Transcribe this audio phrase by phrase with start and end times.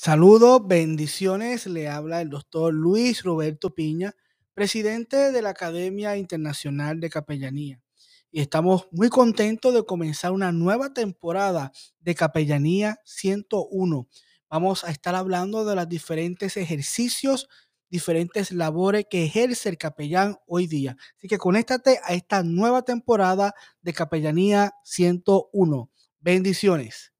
[0.00, 1.66] Saludos, bendiciones.
[1.66, 4.14] Le habla el doctor Luis Roberto Piña,
[4.54, 7.82] presidente de la Academia Internacional de Capellanía.
[8.30, 14.08] Y estamos muy contentos de comenzar una nueva temporada de Capellanía 101.
[14.48, 17.48] Vamos a estar hablando de los diferentes ejercicios,
[17.90, 20.96] diferentes labores que ejerce el capellán hoy día.
[21.16, 25.90] Así que conéctate a esta nueva temporada de Capellanía 101.
[26.20, 27.17] Bendiciones.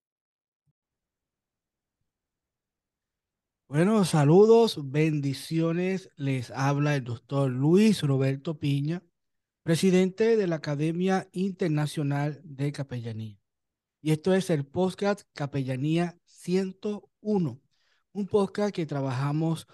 [3.71, 6.09] Bueno, saludos, bendiciones.
[6.17, 9.03] Les habla el doctor Luis Roberto Piña,
[9.63, 13.39] presidente de la Academia Internacional de Capellanía.
[14.01, 17.61] Y esto es el podcast Capellanía 101,
[18.13, 19.67] un podcast que trabajamos,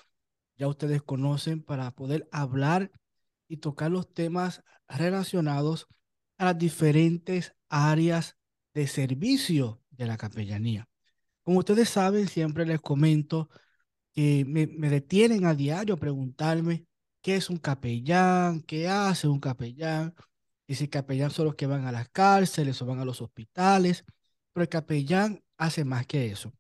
[0.56, 2.91] ya ustedes conocen, para poder hablar
[3.47, 5.87] y tocar los temas relacionados
[6.37, 8.37] a las diferentes áreas
[8.75, 10.89] de servicio de la capellanía.
[11.45, 13.48] Como ustedes saben, siempre les comento
[14.14, 16.86] que me, detienen a diario a preguntarme
[17.20, 20.14] qué es un capellán, qué hace un capellán,
[20.66, 24.05] y si capellán son los que van a las cárceles o van a los hospitales,
[24.52, 26.52] pero el capellán hace más que eso.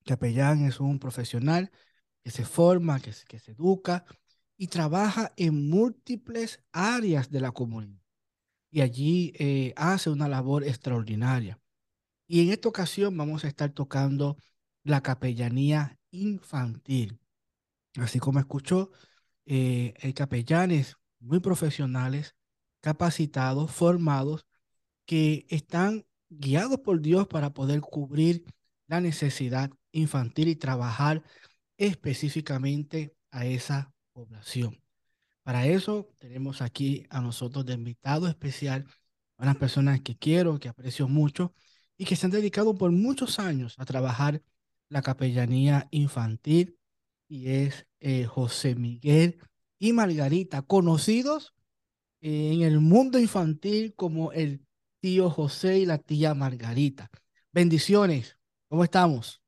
[0.00, 1.70] El capellán es un profesional
[2.22, 4.04] que se forma, que, que se educa
[4.56, 8.00] y trabaja en múltiples áreas de la comunidad.
[8.70, 11.58] Y allí eh, hace una labor extraordinaria.
[12.26, 14.36] Y en esta ocasión vamos a estar tocando
[14.84, 17.18] la capellanía infantil.
[17.96, 18.90] Así como escuchó,
[19.46, 22.34] eh, hay capellanes muy profesionales,
[22.80, 24.46] capacitados, formados,
[25.06, 28.44] que están guiados por Dios para poder cubrir
[28.86, 31.22] la necesidad infantil y trabajar
[31.76, 34.80] específicamente a esa población.
[35.42, 38.86] Para eso tenemos aquí a nosotros de invitado especial
[39.36, 41.54] a unas personas que quiero, que aprecio mucho
[41.96, 44.42] y que se han dedicado por muchos años a trabajar
[44.94, 46.78] la capellanía infantil
[47.28, 49.40] y es eh, José Miguel
[49.76, 51.52] y Margarita, conocidos
[52.20, 54.64] en el mundo infantil como el
[55.00, 57.10] tío José y la tía Margarita.
[57.50, 58.38] Bendiciones,
[58.68, 59.42] ¿cómo estamos?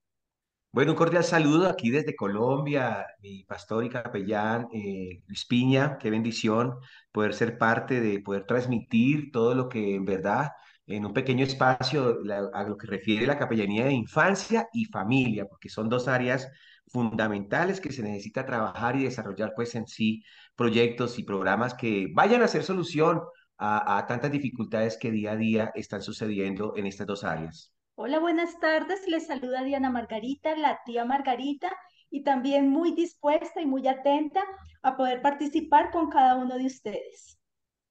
[0.72, 6.10] Bueno, un cordial saludo aquí desde Colombia, mi pastor y capellán eh, Luis Piña, qué
[6.10, 6.74] bendición
[7.12, 10.50] poder ser parte de poder transmitir todo lo que en verdad
[10.86, 12.18] en un pequeño espacio
[12.52, 16.48] a lo que refiere la capellanía de infancia y familia, porque son dos áreas
[16.88, 20.22] fundamentales que se necesita trabajar y desarrollar pues en sí
[20.54, 23.20] proyectos y programas que vayan a ser solución
[23.58, 27.72] a, a tantas dificultades que día a día están sucediendo en estas dos áreas.
[27.96, 29.08] Hola, buenas tardes.
[29.08, 31.72] Les saluda Diana Margarita, la tía Margarita,
[32.10, 34.44] y también muy dispuesta y muy atenta
[34.82, 37.38] a poder participar con cada uno de ustedes.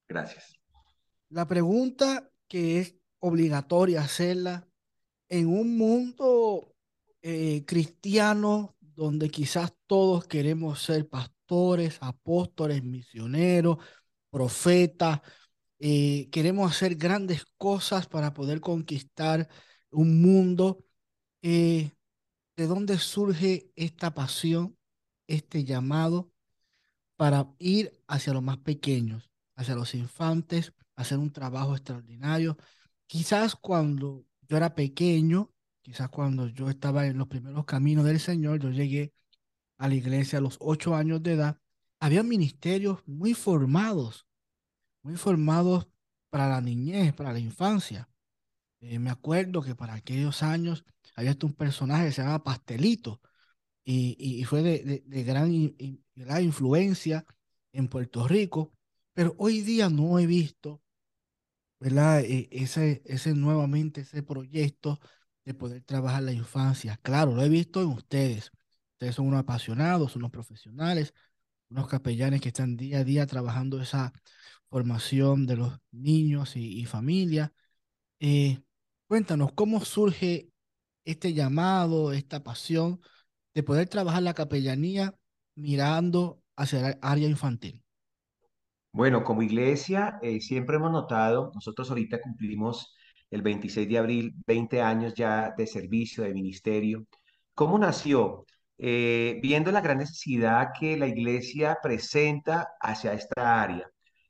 [0.08, 0.56] Gracias.
[1.30, 4.68] La pregunta que es obligatoria hacerla
[5.30, 6.76] en un mundo
[7.22, 13.78] eh, cristiano donde quizás todos queremos ser pastores, apóstoles, misioneros,
[14.30, 15.22] profetas,
[15.80, 19.50] eh, queremos hacer grandes cosas para poder conquistar
[19.92, 20.86] un mundo.
[21.42, 21.92] Eh,
[22.56, 24.78] ¿De dónde surge esta pasión,
[25.28, 26.32] este llamado
[27.18, 32.58] para ir hacia los más pequeños, hacia los infantes, hacer un trabajo extraordinario.
[33.08, 35.52] Quizás cuando yo era pequeño,
[35.82, 39.14] quizás cuando yo estaba en los primeros caminos del Señor, yo llegué
[39.78, 41.60] a la iglesia a los ocho años de edad,
[42.00, 44.28] había ministerios muy formados,
[45.02, 45.88] muy formados
[46.30, 48.10] para la niñez, para la infancia.
[48.82, 50.86] Eh, me acuerdo que para aquellos años
[51.16, 53.22] había un personaje que se llamaba Pastelito
[53.84, 55.76] y, y, fue de, de, gran,
[56.16, 57.26] gran influencia
[57.72, 58.74] en Puerto Rico,
[59.14, 60.82] pero hoy día no he visto
[61.80, 62.22] ¿verdad?
[62.22, 65.00] E, ese, ese nuevamente, ese proyecto
[65.46, 66.98] de poder trabajar la infancia.
[67.04, 68.52] Claro, lo he visto en ustedes.
[68.94, 71.14] Ustedes son unos apasionados, unos profesionales,
[71.70, 74.14] unos capellanes que están día a día trabajando esa
[74.70, 77.54] formación de los niños y, familia.
[78.20, 78.62] Eh,
[79.08, 80.52] cuéntanos, ¿cómo surge
[81.06, 83.02] este llamado, esta pasión
[83.56, 85.16] de poder trabajar la capellanía
[85.56, 87.85] mirando hacia el área infantil?
[88.96, 92.96] Bueno, como iglesia eh, siempre hemos notado, nosotros ahorita cumplimos
[93.30, 97.06] el 26 de abril 20 años ya de servicio, de ministerio.
[97.54, 98.46] ¿Cómo nació?
[98.78, 103.86] Eh, viendo la gran necesidad que la iglesia presenta hacia esta área.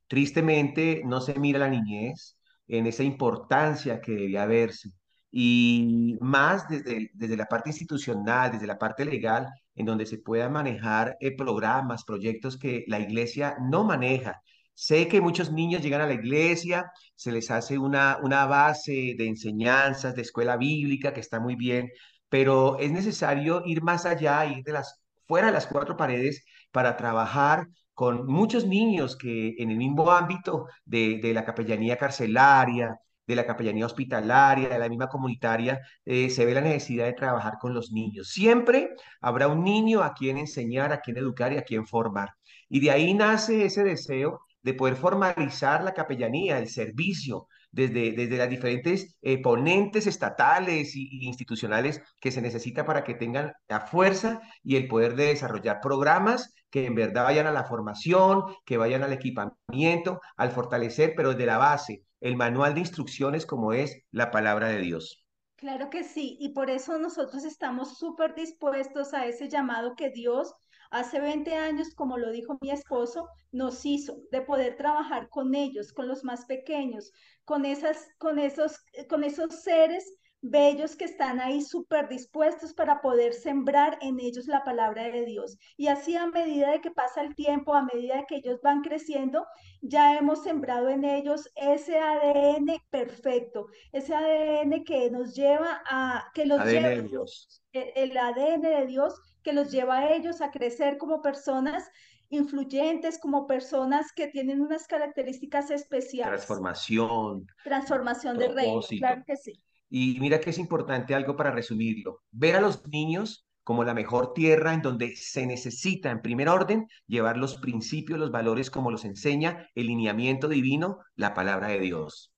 [0.07, 2.35] Tristemente no se mira la niñez
[2.67, 4.89] en esa importancia que debía verse
[5.37, 10.53] y más desde, desde la parte institucional, desde la parte legal, en donde se puedan
[10.53, 14.41] manejar eh, programas, proyectos que la iglesia no maneja.
[14.73, 19.27] Sé que muchos niños llegan a la iglesia, se les hace una, una base de
[19.27, 21.89] enseñanzas, de escuela bíblica, que está muy bien,
[22.29, 26.95] pero es necesario ir más allá, ir de las, fuera de las cuatro paredes para
[26.95, 33.35] trabajar con muchos niños que en el mismo ámbito de, de la capellanía carcelaria, de
[33.35, 37.73] la capellanía hospitalaria, de la misma comunitaria, eh, se ve la necesidad de trabajar con
[37.73, 38.29] los niños.
[38.29, 38.91] Siempre
[39.21, 42.29] habrá un niño a quien enseñar, a quien educar y a quien formar.
[42.69, 48.37] Y de ahí nace ese deseo de poder formalizar la capellanía, el servicio, desde, desde
[48.37, 54.39] las diferentes eh, ponentes estatales y, institucionales que se necesita para que tengan la fuerza
[54.63, 59.03] y el poder de desarrollar programas que en verdad vayan a la formación, que vayan
[59.03, 64.31] al equipamiento, al fortalecer, pero desde la base, el manual de instrucciones como es la
[64.31, 65.25] palabra de Dios.
[65.57, 70.53] Claro que sí, y por eso nosotros estamos súper dispuestos a ese llamado que Dios
[70.91, 75.93] hace 20 años, como lo dijo mi esposo, nos hizo de poder trabajar con ellos,
[75.93, 77.11] con los más pequeños,
[77.45, 78.77] con, esas, con, esos,
[79.09, 80.05] con esos seres
[80.49, 85.57] bellos que están ahí súper dispuestos para poder sembrar en ellos la palabra de Dios.
[85.77, 88.81] Y así a medida de que pasa el tiempo, a medida de que ellos van
[88.81, 89.45] creciendo,
[89.81, 96.45] ya hemos sembrado en ellos ese ADN perfecto, ese ADN que nos lleva a, que
[96.45, 97.63] los ADN lleva, de Dios.
[97.71, 101.87] El, el ADN de Dios que los lleva a ellos a crecer como personas
[102.29, 106.33] influyentes, como personas que tienen unas características especiales.
[106.33, 107.45] Transformación.
[107.63, 109.53] Transformación del reino, claro que sí.
[109.87, 114.33] Y mira que es importante algo para resumirlo, ver a los niños como la mejor
[114.33, 119.05] tierra en donde se necesita, en primer orden, llevar los principios, los valores como los
[119.05, 122.33] enseña el lineamiento divino, la palabra de Dios.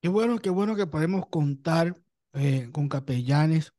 [0.00, 1.96] Qué bueno, qué bueno que podemos contar
[2.34, 3.72] eh, con capellanes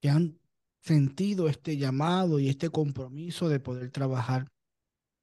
[0.00, 0.39] que han
[0.80, 4.50] sentido este llamado y este compromiso de poder trabajar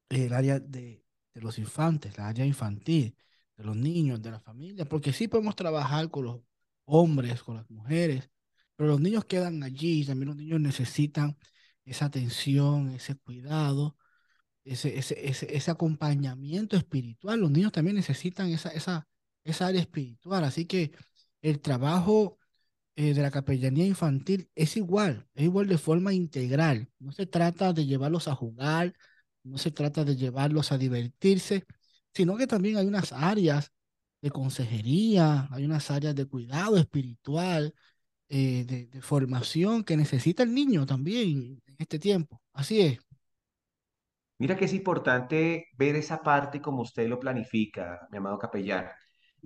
[0.10, 3.16] en el área de, de los infantes, la área infantil
[3.58, 6.42] de los niños, de la familia, porque sí podemos trabajar con los
[6.86, 8.30] hombres, con las mujeres,
[8.76, 11.38] pero los niños quedan allí, también los niños necesitan
[11.86, 13.98] esa atención, ese cuidado,
[14.64, 17.40] ese, ese, ese, ese acompañamiento espiritual.
[17.40, 19.08] Los niños también necesitan esa, esa,
[19.44, 20.92] esa área espiritual, así que
[21.42, 22.37] el trabajo
[22.98, 26.90] eh, de la capellanía infantil es igual, es igual de forma integral.
[27.00, 28.96] No se trata de llevarlos a jugar,
[29.44, 31.66] no se trata de llevarlos a divertirse,
[32.14, 33.72] sino que también hay unas áreas
[34.22, 37.76] de consejería, hay unas áreas de cuidado espiritual,
[38.30, 42.42] eh, de, de, formación que necesita el niño también en este tiempo.
[42.54, 43.00] Así es.
[44.40, 48.88] Mira que es importante ver esa parte como usted lo planifica, mi amado capellán,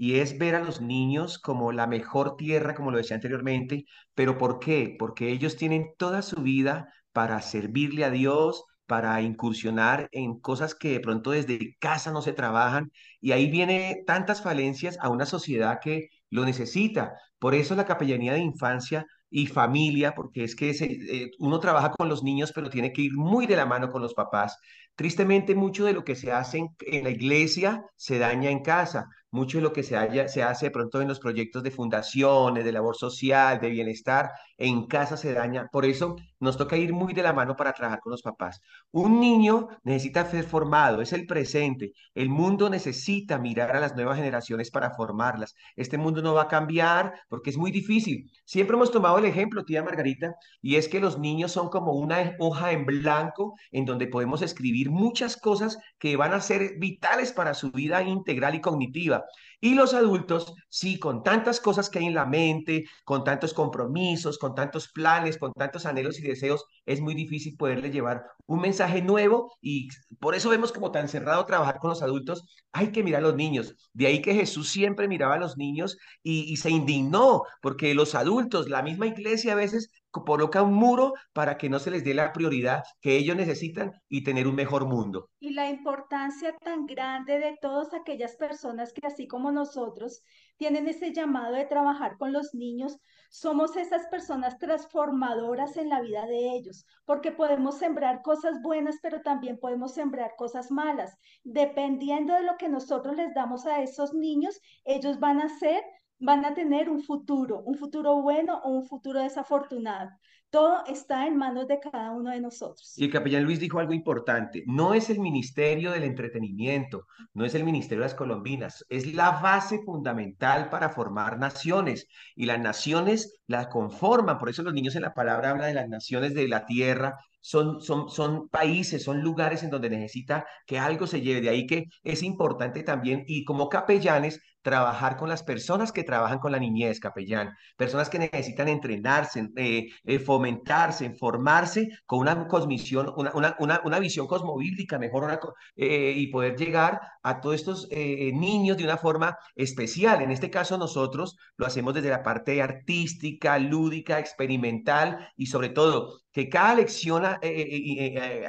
[0.01, 4.35] y es ver a los niños como la mejor tierra, como lo decía anteriormente, pero
[4.35, 4.95] ¿por qué?
[4.97, 10.93] Porque ellos tienen toda su vida para servirle a Dios, para incursionar en cosas que
[10.93, 15.77] de pronto desde casa no se trabajan y ahí viene tantas falencias a una sociedad
[15.79, 17.13] que lo necesita.
[17.37, 22.09] Por eso la capellanía de infancia y familia, porque es que eh, uno trabaja con
[22.09, 24.57] los niños, pero tiene que ir muy de la mano con los papás.
[25.01, 29.09] Tristemente, mucho de lo que se hace en, en la iglesia se daña en casa.
[29.33, 32.97] Mucho de lo que se, hace de pronto en los proyectos de fundaciones, de labor
[32.97, 35.69] social, de bienestar, en casa se daña.
[35.71, 38.59] Por eso nos toca ir muy de la mano para trabajar con los papás.
[38.91, 41.93] Un niño necesita ser formado, es el presente.
[42.13, 45.55] El mundo necesita mirar a las nuevas generaciones para formarlas.
[45.77, 48.29] Este mundo no va a cambiar porque es muy difícil.
[48.43, 52.35] Siempre hemos tomado el ejemplo, tía Margarita, y es que los niños son como una
[52.39, 57.53] hoja en blanco en donde podemos escribir muchas cosas que van a ser vitales para
[57.53, 59.25] su vida integral y cognitiva.
[59.59, 64.39] Y los adultos, sí, con tantas cosas que hay en la mente, con tantos compromisos,
[64.39, 69.01] con tantos planes, con tantos anhelos y deseos, es muy difícil poderle llevar un mensaje
[69.01, 69.87] nuevo y
[70.19, 72.43] por eso vemos como tan cerrado trabajar con los adultos.
[72.71, 73.75] Hay que mirar a los niños.
[73.93, 78.15] De ahí que Jesús siempre miraba a los niños y, y se indignó porque los
[78.15, 82.13] adultos, la misma iglesia a veces coloca un muro para que no se les dé
[82.13, 85.29] la prioridad que ellos necesitan y tener un mejor mundo.
[85.39, 90.21] Y la importancia tan grande de todas aquellas personas que así como nosotros
[90.57, 92.97] tienen ese llamado de trabajar con los niños,
[93.31, 99.21] somos esas personas transformadoras en la vida de ellos, porque podemos sembrar cosas buenas, pero
[99.21, 101.17] también podemos sembrar cosas malas.
[101.43, 105.81] Dependiendo de lo que nosotros les damos a esos niños, ellos van a ser
[106.21, 110.11] van a tener un futuro, un futuro bueno o un futuro desafortunado.
[110.51, 112.93] Todo está en manos de cada uno de nosotros.
[112.97, 117.55] Y el capellán Luis dijo algo importante, no es el ministerio del entretenimiento, no es
[117.55, 123.39] el ministerio de las colombinas, es la base fundamental para formar naciones y las naciones
[123.47, 126.65] la conforman, por eso los niños en la palabra hablan de las naciones de la
[126.65, 131.41] tierra son, son, son países, son lugares en donde necesita que algo se lleve.
[131.41, 136.37] De ahí que es importante también, y como capellanes, trabajar con las personas que trabajan
[136.39, 143.13] con la niñez, capellán, personas que necesitan entrenarse, eh, eh, fomentarse, formarse con una cosmisión,
[143.15, 145.39] una, una, una, visión cosmobíblica mejor
[145.75, 150.21] eh, y poder llegar a todos estos niños de una forma especial.
[150.21, 156.21] En este caso nosotros lo hacemos desde la parte artística, lúdica, experimental y sobre todo
[156.31, 157.23] que cada lección,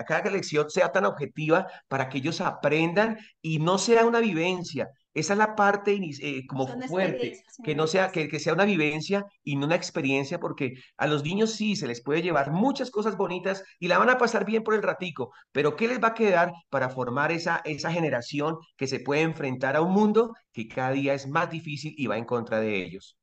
[0.07, 5.35] cada lección sea tan objetiva para que ellos aprendan y no sea una vivencia, esa
[5.35, 9.57] es la parte eh, como fuerte, que no sea, que, que, sea una vivencia y
[9.57, 13.63] no una experiencia, porque a los niños sí se les puede llevar muchas cosas bonitas
[13.79, 16.53] y la van a pasar bien por el ratico, pero ¿qué les va a quedar
[16.71, 21.15] para formar esa, esa generación que se puede enfrentar a un mundo que cada día
[21.15, 23.19] es más difícil y va en contra de ellos?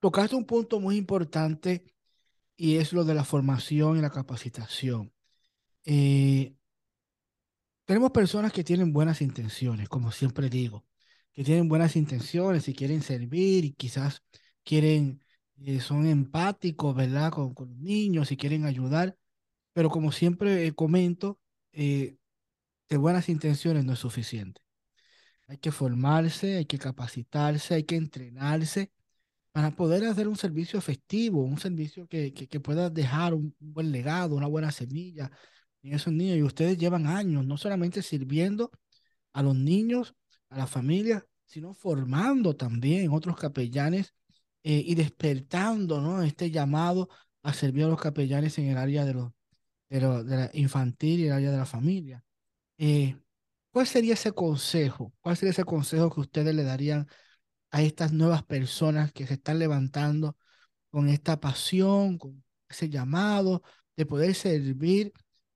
[0.00, 1.84] Tocaste un punto muy importante
[2.56, 5.12] y es lo de la formación y la capacitación.
[5.84, 6.54] Eh,
[7.84, 10.84] tenemos personas que tienen buenas intenciones, como siempre digo,
[11.32, 14.22] que tienen buenas intenciones y quieren servir y quizás
[14.64, 15.22] quieren,
[15.58, 17.32] eh, son empáticos, ¿verdad?
[17.32, 19.16] Con, con, niños y quieren ayudar,
[19.72, 21.40] pero como siempre eh, comento,
[21.72, 22.16] eh,
[22.88, 24.62] de buenas intenciones no es suficiente.
[25.48, 28.92] Hay que formarse, hay que capacitarse, hay que entrenarse
[29.52, 34.36] para poder hacer un servicio efectivo, un servicio que, que, pueda dejar un buen legado,
[34.36, 35.30] una buena semilla,
[35.84, 36.38] en esos niños.
[36.38, 38.70] Y ustedes llevan años no solamente sirviendo
[39.32, 40.14] a los niños,
[40.50, 44.14] a la familia, sino formando también otros capellanes
[44.62, 46.22] eh, y despertando ¿no?
[46.22, 47.08] este llamado
[47.42, 49.34] a servir a los capellanes en el área de, lo,
[49.88, 52.24] de, de la infantil y el área de la familia.
[52.78, 53.16] Eh,
[53.70, 55.12] ¿Cuál sería ese consejo?
[55.20, 57.08] ¿Cuál sería ese consejo que ustedes le darían
[57.70, 60.36] a estas nuevas personas que se están levantando
[60.90, 63.62] con esta pasión, con ese llamado
[63.96, 65.12] de poder servir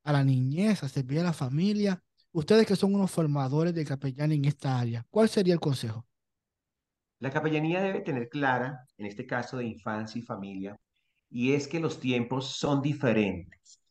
[0.09, 2.03] a la niñez, a servir a la familia.
[2.33, 6.07] Ustedes que son unos formadores de capellán en esta área, ¿cuál sería el consejo?
[7.19, 10.77] La capellanía debe tener clara, en este caso de infancia y familia,
[11.29, 13.83] y es que los tiempos son diferentes.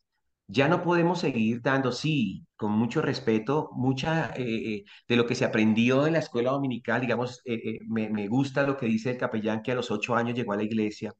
[0.48, 5.36] Ya no podemos seguir dando, sí, con mucho respeto, mucha eh, eh, de lo que
[5.36, 9.18] se aprendió en la escuela dominical, digamos, eh, me, me gusta lo que dice el
[9.18, 11.12] capellán que a los ocho años llegó a la iglesia,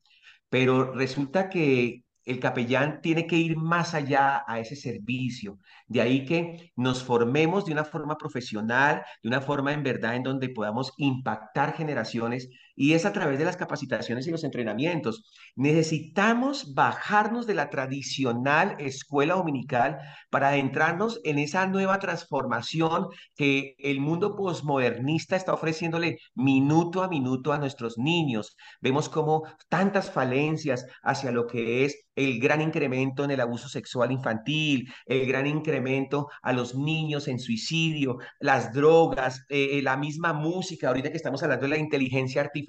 [0.48, 5.58] pero resulta que el capellán tiene que ir más allá a ese servicio.
[5.86, 10.22] De ahí que nos formemos de una forma profesional, de una forma en verdad en
[10.24, 15.24] donde podamos impactar generaciones y es a través de las capacitaciones y los entrenamientos.
[15.56, 19.98] Necesitamos bajarnos de la tradicional escuela dominical
[20.30, 27.52] para adentrarnos en esa nueva transformación que el mundo posmodernista está ofreciéndole minuto a minuto
[27.52, 28.56] a nuestros niños.
[28.80, 34.12] Vemos como tantas falencias hacia lo que es el gran incremento en el abuso sexual
[34.12, 40.88] infantil, el gran incremento a los niños en suicidio, las drogas, eh, la misma música,
[40.88, 42.67] ahorita que estamos hablando de la inteligencia artificial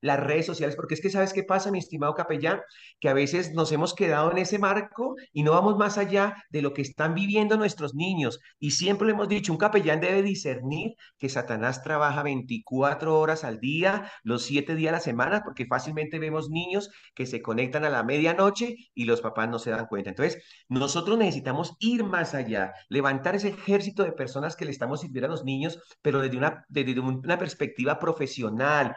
[0.00, 2.60] las redes sociales, porque es que sabes qué pasa, mi estimado capellán,
[3.00, 6.62] que a veces nos hemos quedado en ese marco y no vamos más allá de
[6.62, 8.40] lo que están viviendo nuestros niños.
[8.58, 13.60] Y siempre le hemos dicho, un capellán debe discernir que Satanás trabaja 24 horas al
[13.60, 17.90] día, los 7 días a la semana, porque fácilmente vemos niños que se conectan a
[17.90, 20.10] la medianoche y los papás no se dan cuenta.
[20.10, 25.26] Entonces, nosotros necesitamos ir más allá, levantar ese ejército de personas que le estamos sirviendo
[25.26, 28.96] a los niños, pero desde una, desde una perspectiva profesional,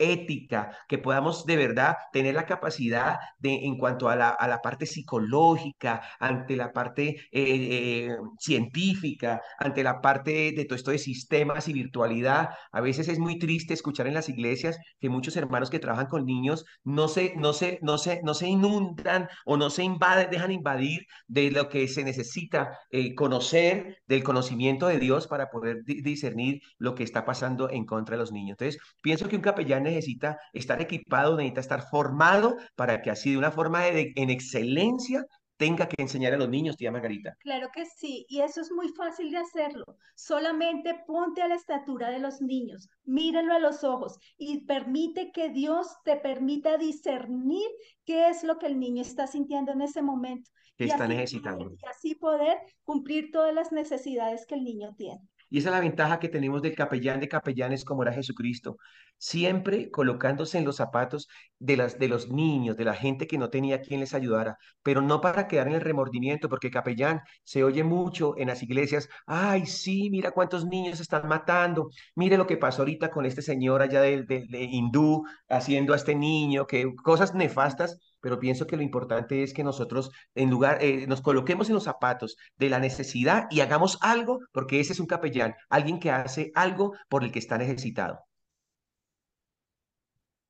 [0.00, 4.62] ética, que podamos de verdad tener la capacidad de, en cuanto a la, a la
[4.62, 10.98] parte psicológica, ante la parte eh, eh, científica, ante la parte de todo esto de
[10.98, 12.50] sistemas y virtualidad.
[12.72, 16.24] A veces es muy triste escuchar en las iglesias que muchos hermanos que trabajan con
[16.24, 20.50] niños no se, no se, no se, no se inundan o no se invaden, dejan
[20.50, 26.62] invadir de lo que se necesita eh, conocer, del conocimiento de Dios para poder discernir
[26.78, 28.56] lo que está pasando en contra de los niños.
[28.58, 33.38] Entonces, pienso que un capellán necesita estar equipado, necesita estar formado para que así de
[33.38, 35.24] una forma de, en excelencia
[35.60, 37.36] tenga que enseñar a los niños, tía Margarita.
[37.40, 39.84] Claro que sí, y eso es muy fácil de hacerlo.
[40.14, 45.50] Solamente ponte a la estatura de los niños, míralo a los ojos y permite que
[45.50, 47.68] Dios te permita discernir
[48.06, 50.50] qué es lo que el niño está sintiendo en ese momento.
[50.78, 51.70] Que está necesitando.
[51.70, 55.20] y así poder cumplir todas las necesidades que el niño tiene.
[55.50, 58.76] Y esa es la ventaja que tenemos del capellán de capellanes como era Jesucristo,
[59.18, 61.28] siempre colocándose en los zapatos
[61.58, 65.02] de, las, de los niños, de la gente que no tenía quien les ayudara, pero
[65.02, 69.66] no para quedar en el remordimiento, porque capellán se oye mucho en las iglesias, ay,
[69.66, 74.00] sí, mira cuántos niños están matando, mire lo que pasó ahorita con este señor allá
[74.00, 79.42] de, de, hindú haciendo a este niño, que cosas nefastas, pero pienso que lo importante
[79.42, 83.60] es que nosotros en lugar, eh, nos coloquemos en los zapatos de la necesidad y
[83.60, 87.58] hagamos algo, porque ese es un capellán, alguien que hace algo por el que está
[87.58, 88.20] necesitado.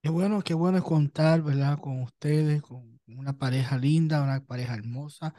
[0.02, 1.78] Qué bueno, qué bueno contar, ¿verdad?
[1.78, 5.34] Con ustedes, con una pareja linda, una pareja hermosa,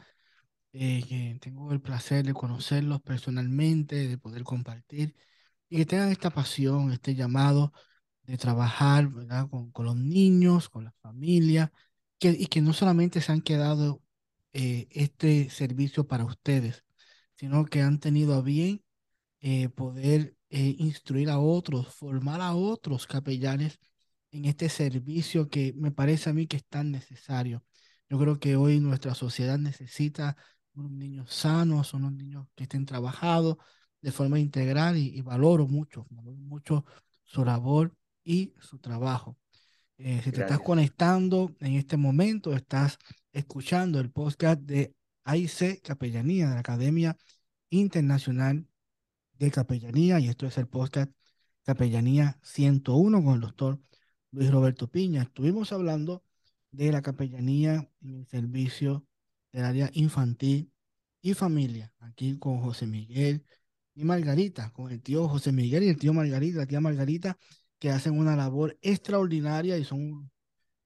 [0.72, 5.16] eh, que tengo el placer de conocerlos personalmente, de poder compartir
[5.68, 7.72] y que tengan esta pasión, este llamado
[8.24, 9.48] de trabajar, ¿verdad?
[9.50, 11.72] Con, con los niños, con la familia,
[12.22, 14.00] que, y que no solamente se han quedado
[14.52, 16.84] eh, este servicio para ustedes,
[17.36, 18.84] sino que han tenido a bien
[19.40, 23.80] eh, poder instruir a otros, formar a otros capellanes
[24.30, 27.64] en este servicio que me parece a mí que es tan necesario.
[28.08, 30.36] Yo creo que hoy nuestra sociedad necesita
[30.74, 33.56] unos niños sanos, unos niños que estén trabajados
[34.02, 36.84] de forma integral y, valoro mucho, valoro mucho
[37.24, 39.38] su labor y su trabajo.
[40.04, 42.98] Eh, si te estás conectando en este momento, estás
[43.32, 47.16] escuchando el podcast de AIC Capellanía, de la Academia
[47.70, 48.66] Internacional
[49.38, 51.12] de Capellanía, y esto es el podcast
[51.62, 53.80] Capellanía 101 con el doctor
[54.32, 55.22] Luis Roberto Piña.
[55.22, 56.24] Estuvimos hablando
[56.72, 59.06] de la capellanía en el servicio
[59.52, 60.72] del área infantil
[61.20, 63.44] y familia, aquí con José Miguel
[63.94, 67.38] y Margarita, con el tío José Miguel y el tío Margarita, la tía Margarita,
[67.82, 70.30] que hacen una labor extraordinaria y son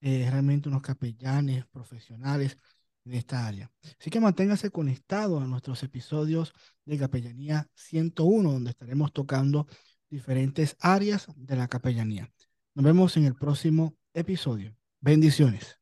[0.00, 2.56] eh, realmente unos capellanes profesionales
[3.04, 3.70] en esta área.
[4.00, 6.54] Así que manténgase conectado a nuestros episodios
[6.86, 9.66] de Capellanía 101, donde estaremos tocando
[10.08, 12.32] diferentes áreas de la capellanía.
[12.72, 14.74] Nos vemos en el próximo episodio.
[14.98, 15.78] Bendiciones.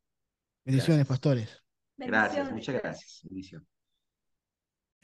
[0.64, 1.62] Bendiciones, pastores.
[1.97, 3.21] Gracias, muchas gracias.
[3.23, 3.74] Bendiciones.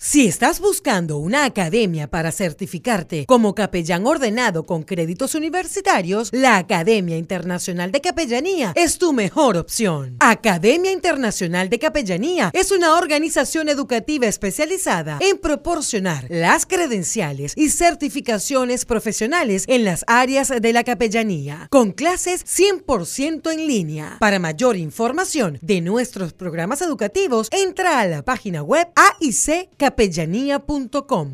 [0.03, 7.19] Si estás buscando una academia para certificarte como capellán ordenado con créditos universitarios, la Academia
[7.19, 10.17] Internacional de Capellanía es tu mejor opción.
[10.21, 18.87] Academia Internacional de Capellanía es una organización educativa especializada en proporcionar las credenciales y certificaciones
[18.87, 24.17] profesionales en las áreas de la capellanía, con clases 100% en línea.
[24.19, 31.29] Para mayor información de nuestros programas educativos, entra a la página web AIC capellanía.com.